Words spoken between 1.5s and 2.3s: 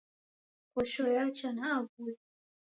na aw'uye.